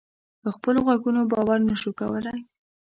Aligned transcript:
په 0.41 0.49
خپلو 0.55 0.79
غوږونو 0.85 1.21
باور 1.31 1.59
نه 1.69 1.75
شو 1.81 1.91
کولای. 1.99 2.39